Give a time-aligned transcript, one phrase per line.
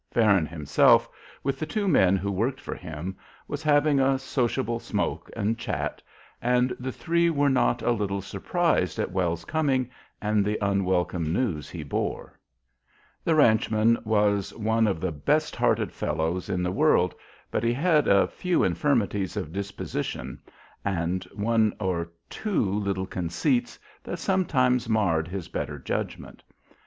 [0.09, 1.07] Farron himself,
[1.43, 3.15] with the two men who worked for him,
[3.47, 6.01] was having a sociable smoke and chat,
[6.41, 11.69] and the three were not a little surprised at Wells's coming and the unwelcome news
[11.69, 12.39] he bore.
[13.23, 17.13] The ranchman was one of the best hearted fellows in the world,
[17.51, 20.41] but he had a few infirmities of disposition
[20.83, 26.41] and one or two little conceits that sometimes marred his better judgment.